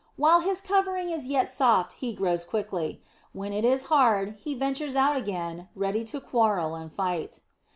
While 0.15 0.39
his 0.39 0.61
covering 0.61 1.11
is 1.11 1.27
yet 1.27 1.47
soft 1.47 1.93
he 1.93 2.11
grows 2.13 2.43
quickly. 2.43 3.03
When 3.33 3.53
it 3.53 3.63
is 3.63 3.83
hard, 3.85 4.31
he 4.39 4.55
ventures 4.55 4.95
out 4.95 5.15
again, 5.15 5.69
ready 5.75 6.03
to 6.05 6.19
quarrel 6.19 6.73
and 6.73 6.91
fight. 6.91 7.41